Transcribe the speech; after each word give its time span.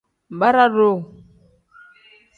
Bara-duu. 0.39 0.97